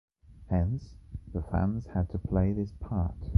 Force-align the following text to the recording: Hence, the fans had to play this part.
Hence, 0.49 0.95
the 1.31 1.43
fans 1.43 1.85
had 1.93 2.09
to 2.09 2.17
play 2.17 2.53
this 2.53 2.71
part. 2.79 3.13